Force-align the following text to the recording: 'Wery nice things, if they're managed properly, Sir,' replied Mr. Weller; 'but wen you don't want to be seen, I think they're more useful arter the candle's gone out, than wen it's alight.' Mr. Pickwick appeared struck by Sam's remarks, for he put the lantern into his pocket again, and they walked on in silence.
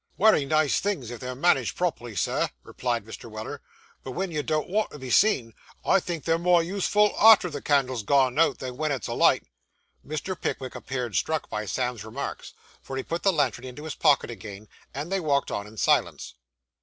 'Wery 0.17 0.45
nice 0.47 0.79
things, 0.79 1.11
if 1.11 1.19
they're 1.19 1.35
managed 1.35 1.77
properly, 1.77 2.15
Sir,' 2.15 2.49
replied 2.63 3.05
Mr. 3.05 3.29
Weller; 3.29 3.61
'but 4.03 4.13
wen 4.13 4.31
you 4.31 4.41
don't 4.41 4.67
want 4.67 4.89
to 4.89 4.97
be 4.97 5.11
seen, 5.11 5.53
I 5.85 5.99
think 5.99 6.23
they're 6.23 6.39
more 6.39 6.63
useful 6.63 7.13
arter 7.17 7.51
the 7.51 7.61
candle's 7.61 8.01
gone 8.01 8.39
out, 8.39 8.57
than 8.57 8.77
wen 8.77 8.91
it's 8.91 9.05
alight.' 9.05 9.45
Mr. 10.03 10.35
Pickwick 10.35 10.73
appeared 10.73 11.15
struck 11.17 11.51
by 11.51 11.67
Sam's 11.67 12.03
remarks, 12.03 12.53
for 12.81 12.97
he 12.97 13.03
put 13.03 13.21
the 13.21 13.31
lantern 13.31 13.63
into 13.65 13.83
his 13.83 13.93
pocket 13.93 14.31
again, 14.31 14.67
and 14.91 15.11
they 15.11 15.19
walked 15.19 15.51
on 15.51 15.67
in 15.67 15.77
silence. 15.77 16.33